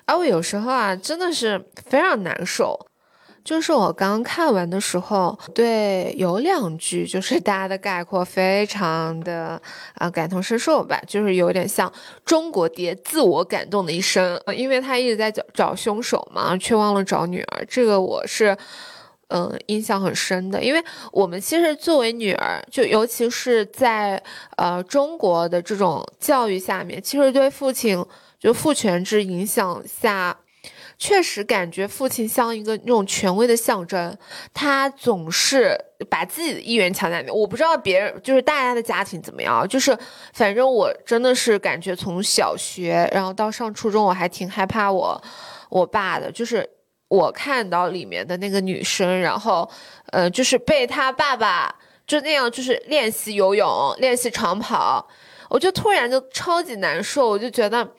[0.06, 2.78] 啊我有时候啊，真的是非常难受。
[3.44, 9.60] 就是我刚看完的时候，对有两句就是大家的概括非常的
[9.94, 11.92] 啊感同身受吧，就是有点像
[12.24, 17.66] 中国爹自我感动的一生，因为他一直在找找凶手嘛，却忘了找女儿。
[17.68, 18.56] 这个我是
[19.28, 24.22] 嗯印象很深的，因为我们其实作为女儿，就尤其是在
[24.56, 28.04] 呃中国的这种教育下面，其实对父亲
[28.38, 30.36] 就父权制影响下。
[31.02, 34.16] 确实感觉父亲像一个那种权威的象征，
[34.54, 35.76] 他总是
[36.08, 39.98] 把自己的意愿强加我不知道别人就是大家的家庭怎么样，就是
[40.32, 45.20] 反正我真的是感觉从小学然后到上初中，我还挺害怕我
[45.70, 46.64] 我爸的，就是
[47.08, 49.68] 我看到里面的那个女生，然后
[50.12, 51.74] 呃，就是被他爸爸
[52.06, 55.04] 就那样就是练习游泳、练习长跑，
[55.50, 57.92] 我就突然就超级难受，我就觉得。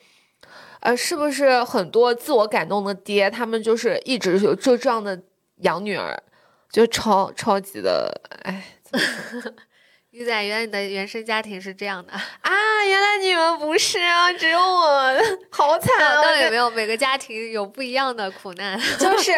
[0.84, 5.18] 呃，是不是很多自我感动的爹，他们就是一直有就这样的
[5.62, 6.22] 养女儿，
[6.70, 8.62] 就超超级的，哎，
[10.10, 12.52] 鱼仔， 原来你的原生家庭是这样的啊？
[12.86, 15.14] 原来你们不是啊，只有我，
[15.50, 16.22] 好惨啊！
[16.22, 18.78] 到底有没有每个家庭有不一样的苦难？
[19.00, 19.32] 就是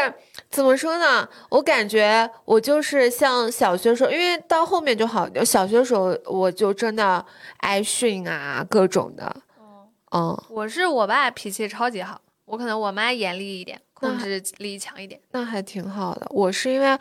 [0.51, 1.29] 怎么说呢？
[1.49, 7.25] 我感觉我就是像小学时候，因为到后面就好，小学时候我就真的
[7.59, 9.37] 挨训啊，各种的。
[10.17, 16.27] 嗯，我是我爸脾气超级好，我可能我妈严厉一点，控制力强一点，那还挺好的。
[16.31, 16.99] 我是因为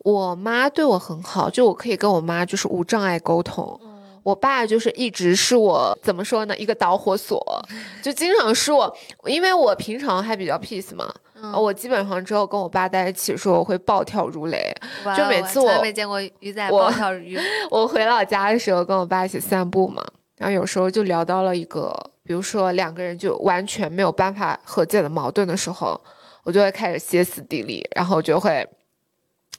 [0.00, 3.80] 我妈对我很好，就我可以跟我妈就是无障碍沟通。
[4.22, 7.42] 我爸就是一直是我怎么说呢，一个导火索，
[8.02, 11.10] 就经常是我，因为我平常还比较 peace 嘛，
[11.56, 14.70] 我基本上只有跟我爸在一起的时候，我会暴跳如雷，
[15.16, 17.40] 就每次我没见过鱼仔 暴跳如雷。
[17.70, 20.04] 我回老家的时候，跟我爸一起散步嘛，
[20.36, 22.10] 然后有时候就聊到了一个。
[22.28, 25.98] 比如说两个人就完全没有办法和解的矛盾的时候，
[26.44, 28.68] 我就会开始歇斯底里，然后就会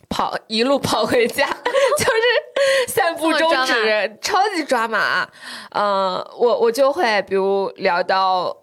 [0.08, 1.48] 跑一路跑回家，
[1.98, 5.28] 就是散步终止，超级抓马。
[5.72, 8.56] 嗯，我我就会比如聊到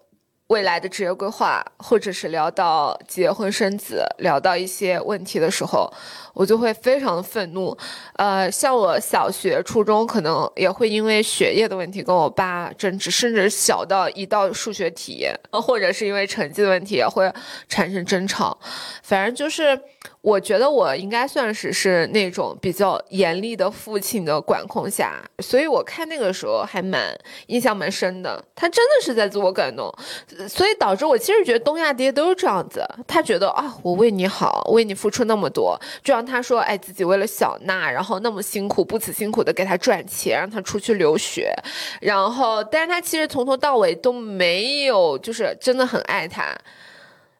[0.47, 5.91] 未来的职业规划，或者是聊到结婚生子，聊到一些问题的时候。
[6.33, 7.75] 我就会非常的愤怒，
[8.13, 17.27] 呃，像我小学、初中可能也会因为学业的问题跟我爸争执，甚至小到一道数学题，或者是因为成绩的问题也会
[17.67, 18.55] 产生争吵。
[19.01, 19.81] 反正就是，
[20.21, 27.17] 我觉得我应该算是是那种比较严厉的父亲的管控下，所以我看那个时候还蛮
[27.47, 28.39] 印象蛮深的。
[28.53, 29.91] 他真的是在自我感动，
[30.49, 41.53] 所以导致我其实觉得东亚爹都是这样子，他觉得啊，我为你好，为你付出那么多，就让他说，哎，自己为了小娜，然后那么辛苦，不辞辛苦的给他赚钱，让他出去留学，
[42.01, 46.53] 然后，但是他其实从头到尾都没有，就是真的很爱他，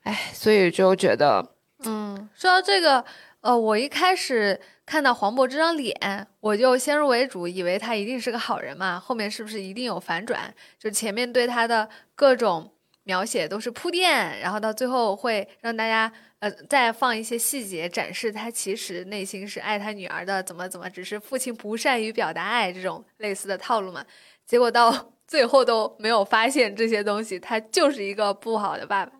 [0.03, 1.45] 哎，所以就觉得，
[1.83, 3.03] 嗯，说到这个，
[3.41, 4.59] 呃，我一开始。
[4.87, 8.97] 看到黄渤这张脸，我就先入为主，以为他一定是个好人嘛。
[8.97, 10.39] 后面是不是一定有反转？
[10.79, 12.71] 就前面对他的各种
[13.07, 24.05] 描写都是铺垫，然后到最后会让大家呃再放一些细节展示他其实内心是爱他女儿的，怎么怎么，只是父亲不善于表达爱这种类似的套路嘛。
[24.45, 29.13] 结果到 最后都没有发现这些东西，他就是一个不好的爸爸。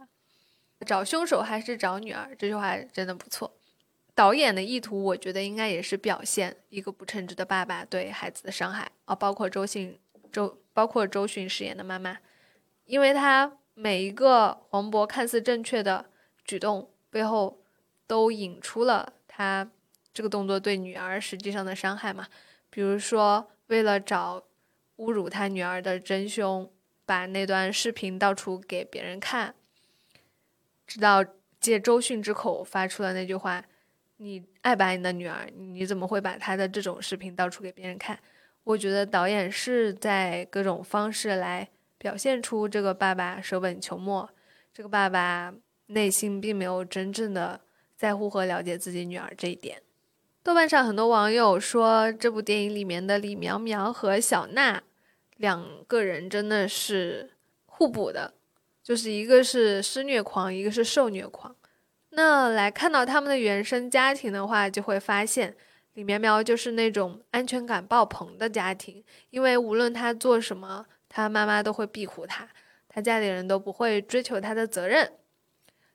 [0.85, 2.35] 找凶手还是找女儿？
[2.37, 3.57] 这句话真的不错。
[4.13, 9.97] 导演的意图，我觉得应该也是表现一个不称职的爸爸对孩子的伤害啊，包括周迅
[10.29, 12.17] 周，包括周迅饰演的妈妈，
[12.85, 16.07] 因为他每一个黄渤看似正确的
[16.43, 17.61] 举动背后，
[18.07, 19.69] 都引出了他
[20.11, 22.27] 这个动作对女儿实际上的伤害嘛。
[22.71, 24.43] 比如说，为了找
[24.97, 26.71] 侮辱他女儿的真凶，
[27.05, 29.53] 把那段视频到处给别人看，
[30.87, 31.23] 直到
[31.59, 33.63] 借周迅之口发出了那句话。
[34.19, 35.47] 你爱不爱你的女儿？
[35.55, 38.17] 你怎么会把她的这种视频到处给别人看？
[38.63, 44.29] 我觉得导演是在各种方式来表现出这个爸爸舍本求末，
[44.73, 45.53] 这个爸爸
[45.87, 47.61] 内心并没有真正的
[47.95, 49.81] 在乎和了解自己女儿这一点。
[50.43, 54.81] 豆瓣上很多网友说，这部电影里面的李苗苗和小娜
[55.35, 57.31] 两个人真的是
[57.65, 58.33] 互补的，
[58.81, 61.55] 就是一个是施虐狂，一个是受虐狂。
[62.11, 65.55] 那来看到他们的原生家庭的话，就会发现
[65.93, 70.85] 李苗苗就是那种安全感爆棚的家庭，因为无论他做什么，
[71.17, 72.47] 他妈妈都会庇护他，
[72.87, 75.13] 他家里人都不会追求他的责任。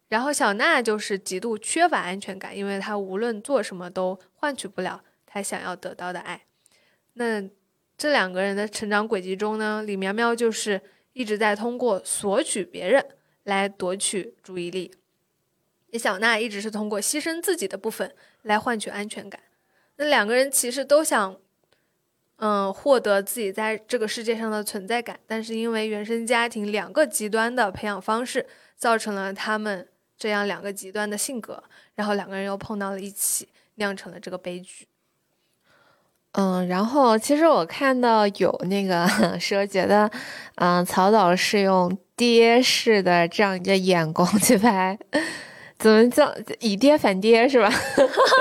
[0.09, 6.43] 然后小娜就是极度缺乏安全感，因为她无论做什么都换取不了她想要得到的爱。
[7.13, 7.41] 那
[7.97, 13.07] 这两个人的成长轨迹中呢，李苗苗就是一直在通过索取别人
[13.45, 14.93] 来夺取注意力。
[15.93, 18.13] 小娜一直是通过牺牲自己的部分
[18.43, 19.41] 来换取安全感，
[19.99, 21.37] 那两个人其实都想，
[22.45, 28.45] 嗯，获得自己在这个世界上的存在感，但是因为原生家庭两个极端的培养方式，
[28.77, 29.87] 造成了他们
[30.19, 31.63] 这样两个极端的性格，
[31.95, 34.89] 然后两个人又碰到了一起，酿成了这个悲剧。
[36.33, 39.07] 嗯，然后其实我看到有那个
[39.39, 40.11] 说觉得，
[40.57, 44.99] 嗯，曹导是用爹式的这样一个眼光去拍。
[45.79, 47.71] 怎么叫以爹反爹是吧？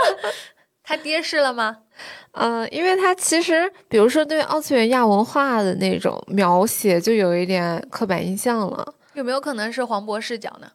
[0.83, 1.83] 他爹式了吗？
[2.31, 8.93] 嗯，因为他其实，比如说对二次元亚文化的那种描写，就有一点刻板印象了。
[9.13, 10.71] 有没有可能是黄渤视角呢？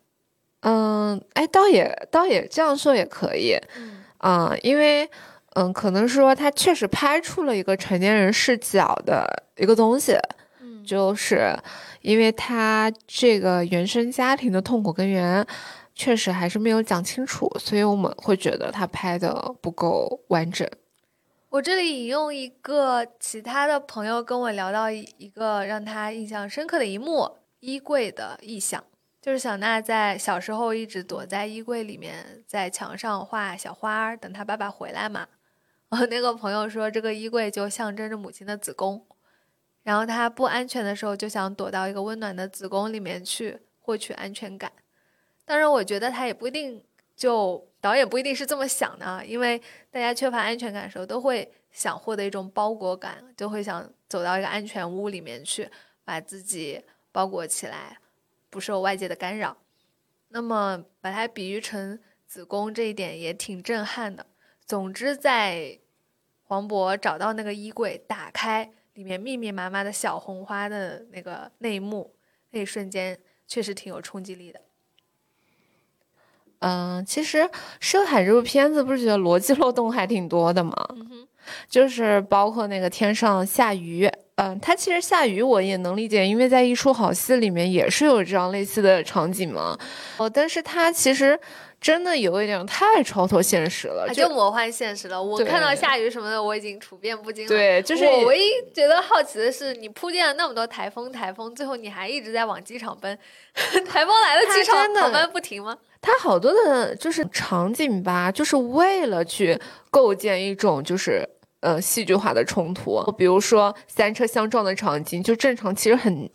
[0.61, 3.57] 嗯，哎，倒也倒也这样说也可以。
[4.20, 5.09] 嗯，因为
[5.55, 10.18] 嗯，可能说他确实拍出了一个成年人视角的一个东西。
[10.61, 11.57] 嗯，就是
[12.03, 15.47] 因为他这个原生家庭的痛苦根源。
[15.99, 20.68] 确实还是没有讲清楚，所以我们会觉得他拍的不够完整。
[21.49, 28.84] 我这里引用一个其他的朋友跟我聊到一个让他印象深刻的一幕：衣柜的意象，
[29.22, 35.28] 就是小娜在小时候一直躲在衣柜里面，在墙上画小花，等她爸爸回来嘛。
[35.90, 39.07] 我那个朋友说，这个衣柜就象征着母亲的子宫，
[39.84, 44.72] 然后她不安全的时候就想躲到一个温暖的子宫里面去获取安全感。
[45.44, 46.82] 当然，我觉得她也不一定，
[47.17, 49.59] 就导演不一定是这么想的，因为
[49.91, 55.71] 大家缺乏安全感的时候，都会想获得一种包裹感，就会想走到一个安全屋里面去，
[56.05, 57.99] 把自己包裹起来，
[58.51, 59.57] 不受外界的干扰。
[60.29, 64.27] 那么，把它比喻成子宫这一点也挺震撼的。
[64.67, 65.79] 总之，在
[66.43, 72.14] 黄渤找到那个衣柜，打开里面密密麻麻的小红花的那个那一幕，
[72.51, 74.61] 那一瞬间确实挺有冲击力的。
[76.61, 77.39] 嗯，其实
[77.81, 80.73] 《深海》这部片子不是觉得逻辑漏洞还挺多的吗？
[81.69, 89.79] 就是包括那个天上下雨，嗯，它其实下雨我也能理解，因为在一出好戏里面也是有这样类似的场景嘛。
[90.17, 91.39] 哦，但是它其实。
[91.81, 95.22] 真的有一点太超脱现实了，就魔幻现实了。
[95.22, 97.49] 我看到下雨什么的，我已经处变不惊了。
[97.49, 103.16] 对，就是我唯一觉得好奇的是，你铺垫了那么多台风，台风最后你还一直在往机场奔，
[103.87, 105.77] 台风来了，机场航班不停吗？
[106.01, 109.61] 它好多的就是场景吧，就是为了去
[109.91, 111.29] 构建一种就是
[111.61, 116.29] 呃戏剧化的冲突，比如说三车相撞的场景，就正常其实很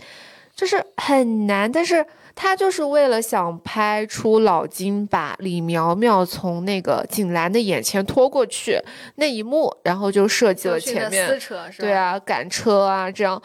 [0.55, 2.05] 就是很难，但是。
[2.41, 8.81] 他就是为了想拍出老金把李苗苗从那个景兰的眼前拖过去
[9.17, 11.87] 那一幕，然后就设计了前面撕扯是吧？
[11.87, 13.39] 对啊，赶车啊这样。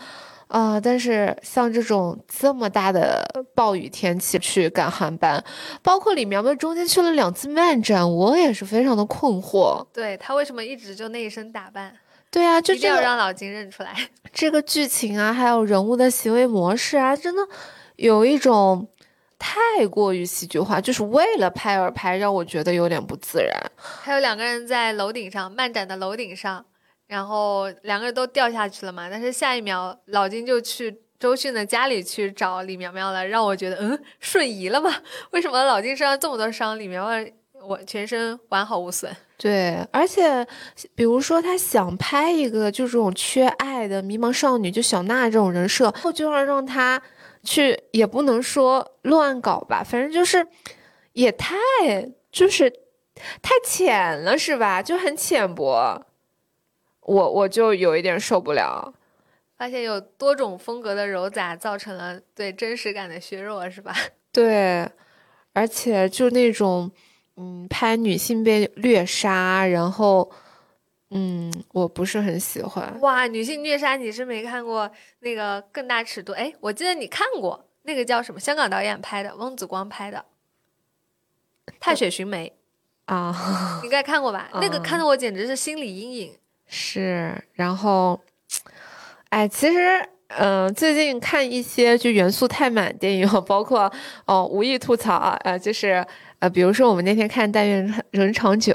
[0.48, 0.80] 啊！
[0.80, 5.44] 但是像这种这么大的暴雨天气去赶航班，
[5.82, 9.84] 包括李苗苗中间去了两次漫展，我也是非常的困惑。
[9.92, 11.92] 对他为什么一直就那一身打扮？
[12.30, 13.92] 对啊，就这样让老金认出来。
[14.32, 17.42] 这个剧情啊，还有人物的行为模式啊，真的
[17.96, 18.88] 有一种
[19.38, 23.52] 太过于戏剧化，就是为了拍而拍，让我觉得有点不自然。
[23.76, 26.64] 还有两个人在楼顶上，漫展的楼顶上。
[27.08, 34.92] 然后两个人都掉下去了嘛，但是下一秒老金就去周迅的家里去找李苗苗了，让我觉得嗯瞬移了吗？
[35.30, 37.24] 为什么老金身上这么多伤，李苗苗
[37.64, 39.14] 我全身完好无损？
[39.38, 40.44] 对，而且
[40.96, 47.00] 比如说他想拍一个就这种缺爱的迷茫少女，就小娜这种人设，后就要让他
[47.44, 50.46] 去，也不能说乱搞吧，反正就是
[51.12, 51.56] 也太
[52.30, 52.70] 就是
[53.40, 54.82] 太浅了，是吧？
[54.82, 56.04] 就很浅薄。
[57.00, 58.92] 我我就有一点受不了，
[59.56, 63.94] 发现有多种风格的柔杂造成了对真实感的削弱，是吧？
[64.32, 64.86] 对，
[65.54, 66.90] 而且就那种，
[67.36, 70.30] 嗯，拍女性被虐杀，然后，
[71.10, 73.00] 嗯，我不是很喜欢。
[73.00, 74.90] 哇，女性虐杀你是没看过
[75.20, 76.32] 那个更大尺度？
[76.32, 78.40] 哎，我记得你看过那个叫什么？
[78.40, 80.24] 香港导演拍的，翁子光拍的
[81.80, 82.52] 《踏雪寻梅》
[83.14, 84.48] 啊， 应该看过吧？
[84.54, 86.36] 那个看的我简直是心理阴影。
[86.66, 88.20] 是，然后，
[89.28, 93.90] 哎，其实，嗯，最近看一些就元素太满电影，包括
[94.24, 96.04] 哦，无意吐槽啊，呃，就是
[96.40, 98.72] 呃，比如说我们那天看《但愿人长久》，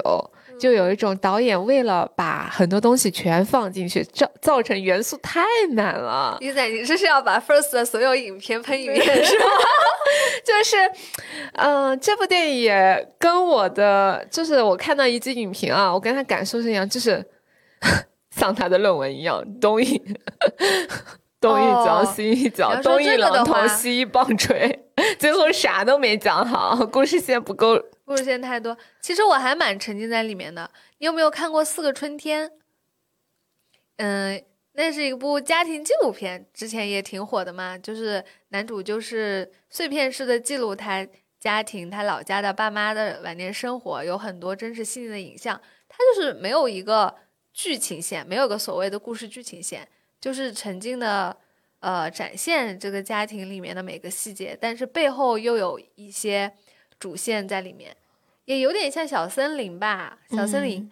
[0.62, 5.42] 就有一种导演为了把很多东西全放进去，造造成元素太
[5.72, 6.36] 满了。
[6.38, 9.44] 李仔，你这是要把 First 的所有影片喷一遍是吗？
[10.46, 10.76] 就是，
[11.54, 17.24] 嗯，这部电影也跟我的，就是我看到一集影评啊，我跟他感受是一样，就是。
[18.34, 20.00] 像他的论文一样，东一
[21.38, 24.78] 东一脚西一脚，东一榔头西一棒槌，
[25.18, 28.76] 最后啥都没讲好，故事线不够，故事线太多。
[29.00, 30.70] 其实我还蛮沉浸在里面的。
[30.98, 32.48] 你有没有看过《四个春天》？
[33.96, 37.78] 嗯，那是一部家庭纪录片，之前也挺火的嘛。
[37.78, 41.06] 就是男主就是碎片式的记录他
[41.38, 45.60] 家庭、他老家的爸妈的晚年生活，有很多真实细腻的影像。
[45.88, 47.14] 他就是没有一个。
[47.54, 49.86] 剧情线没有个所谓的故事剧情线，
[50.18, 51.36] 就是沉浸的，
[51.80, 56.50] 呃，展现这个家庭里面的每个细节，但是背后又有一些
[57.02, 57.96] 主线在里面，
[58.44, 60.20] 也有点像小森林吧。
[60.30, 60.88] 小森林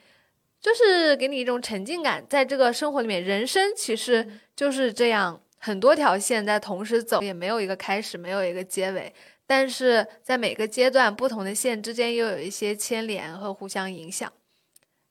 [0.61, 9.15] 就是给你一种沉浸感，在这个生活里面，人生其实就是这样，很多条线在同时走，也没有一个开始，没有一个结尾，
[9.47, 14.33] 但是在每个阶段，不同的线之间又有一些牵连和互相影响。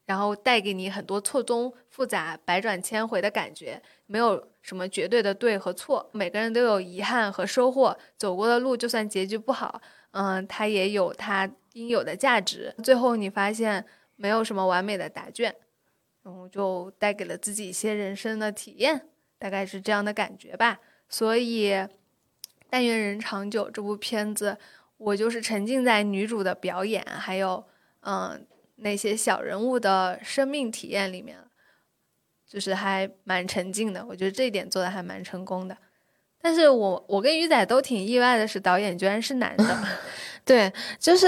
[0.06, 7.98] 然后带给你很多错综复杂、百转千回的感觉，没有什么绝对的对和错，每个人都有遗憾和收获。
[8.18, 9.82] 走过的路，就算结局不好，
[10.12, 12.74] 嗯，它也有它应有的价值。
[12.84, 13.86] 最后你发现
[14.16, 15.56] 没有什么完美的答卷，
[16.24, 19.08] 然后就带给了自己一些人生的体验，
[19.38, 20.80] 大概是这样的感觉吧。
[21.08, 21.74] 所以，
[22.70, 24.58] 但愿人长久这部片子，
[24.98, 27.66] 我就是沉浸在女主的表演，还有
[28.02, 28.46] 嗯。
[28.82, 31.38] 那些小人物的生命体验里面，
[32.50, 34.04] 就是还蛮沉静的。
[34.06, 35.78] 我觉得这一点做的还蛮成功的。
[36.42, 39.78] 但是我我跟鱼仔都挺意外的，是导演居然是男的。
[40.50, 41.28] 对，就是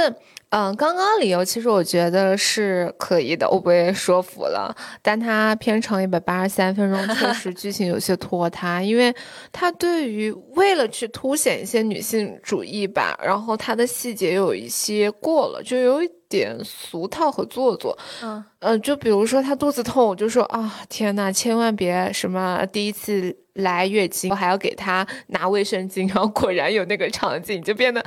[0.49, 4.75] 嗯，刚刚理由其实我觉得是可以的，我被说服了。
[5.03, 9.13] 但他片长一百八十三分钟，确实剧情有些拖沓，因为
[9.51, 16.09] 他对于为了去凸显一些女性主义吧，然后他的细节有一些过了，就有一。
[16.31, 28.01] 点俗套和做作，嗯嗯，就比如说她肚子痛，我就说啊，天呐，千万别什么第一次来月经，我还要给她拿卫生巾，然后果然有那个场景，就变得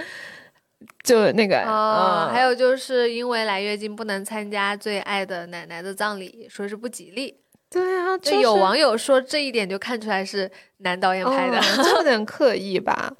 [1.03, 7.35] 就那个啊，还有就是因为来月经不能参加最爱的奶奶的葬礼，说是不吉利。
[7.71, 11.61] 对啊，就有网友说这一点就看出来是男导演拍的，
[11.97, 13.13] 有点刻意吧。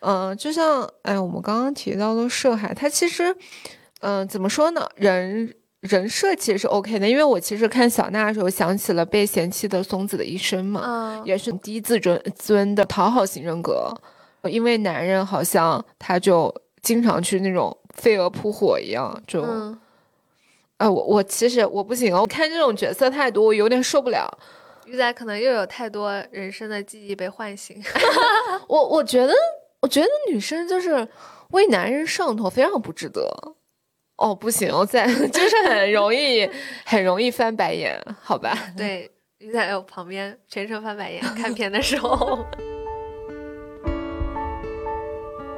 [0.00, 3.34] 嗯，就像哎，我们刚刚提到的涉海，他其实。
[4.04, 4.84] 嗯，怎么说呢？
[4.96, 13.94] 人人设其实是 OK 的，因为我其实看小娜的时候想起了被嫌弃的松子的一生嘛，也是低自尊尊的讨好型人格，
[14.50, 16.52] 因为男人好像他就
[16.82, 19.42] 经常去那种飞蛾扑火一样，就，
[20.76, 24.28] 哎，我我其实我不行哦，我看这种角色太多，我有点受不了。
[24.84, 27.82] 鱼仔可能又有太多人生的记忆被唤醒，
[28.68, 29.32] 我我觉得。
[29.82, 31.08] 我觉得女生就是
[31.50, 33.28] 为男人上头非常不值得。
[34.14, 36.48] 哦，不行，在 就是很容易
[36.84, 38.56] 很容易翻白眼，好吧？
[38.78, 42.46] 对，鱼仔在我旁边全程翻白眼看片的时候。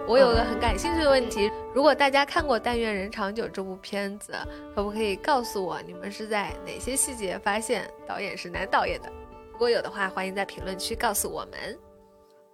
[0.06, 4.34] 我有个很感兴趣的问题：如果大家看过《但愿人长久》这部片子，
[4.74, 9.10] 可不可以告诉我你们是在哪些细节发现导演是男导演的？
[9.50, 11.78] 如果有的话，欢迎在评论区告诉我们。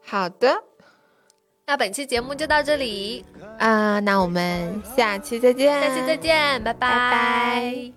[0.04, 0.62] 好的，
[1.66, 3.24] 那本期节目就到这里
[3.58, 7.92] 啊，那我们下期再见，下期再见，拜拜。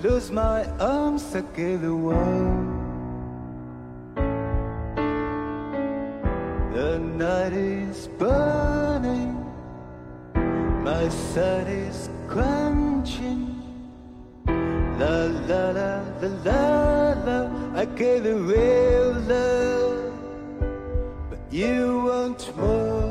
[0.00, 0.14] The
[6.78, 9.34] The night is burning,
[10.84, 13.50] my sun is quenching.
[14.46, 17.38] La la la la la la,
[17.74, 20.12] I gave you real love,
[21.28, 23.07] but you want more.